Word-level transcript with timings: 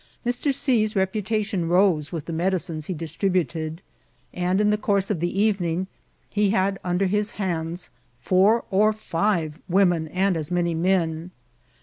Mr. 0.25 0.51
C.'s 0.51 0.95
reputation 0.95 1.67
rose 1.69 2.11
with 2.11 2.25
the 2.25 2.33
medicines 2.33 2.87
he 2.87 2.93
distributed; 2.95 3.83
and 4.33 4.59
in 4.59 4.71
the 4.71 4.77
course 4.79 5.11
of 5.11 5.19
the 5.19 5.39
evening 5.39 5.85
he 6.27 6.49
had 6.49 6.79
under 6.83 7.05
his 7.05 7.29
hands 7.37 7.91
four 8.19 8.65
or 8.71 8.93
five 8.93 9.59
women 9.69 10.07
and 10.07 10.35
as 10.35 10.49
many 10.49 10.73
men. 10.73 11.29